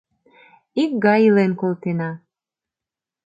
Икгай 0.81 1.21
илен 1.27 1.51
колтена. 1.61 2.11